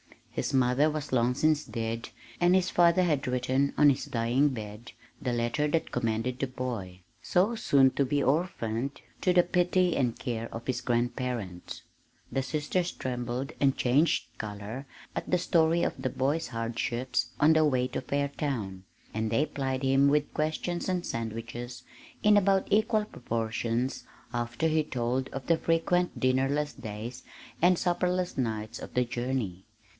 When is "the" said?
5.21-5.33, 6.39-6.47, 9.33-9.43, 12.31-12.41, 15.29-15.37, 16.01-16.09, 17.53-17.65, 25.45-25.57, 28.95-29.03